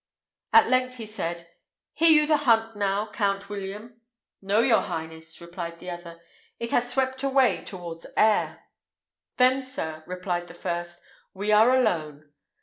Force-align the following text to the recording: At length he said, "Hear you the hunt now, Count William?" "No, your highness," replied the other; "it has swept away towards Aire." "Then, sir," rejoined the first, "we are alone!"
At 0.51 0.67
length 0.67 0.95
he 0.95 1.05
said, 1.05 1.47
"Hear 1.93 2.09
you 2.09 2.25
the 2.25 2.37
hunt 2.37 2.75
now, 2.75 3.11
Count 3.11 3.47
William?" 3.51 4.01
"No, 4.41 4.61
your 4.61 4.81
highness," 4.81 5.39
replied 5.39 5.77
the 5.77 5.91
other; 5.91 6.19
"it 6.59 6.71
has 6.71 6.89
swept 6.91 7.21
away 7.21 7.63
towards 7.63 8.07
Aire." 8.17 8.63
"Then, 9.37 9.61
sir," 9.61 10.03
rejoined 10.07 10.47
the 10.47 10.55
first, 10.55 11.03
"we 11.35 11.51
are 11.51 11.69
alone!" 11.75 12.31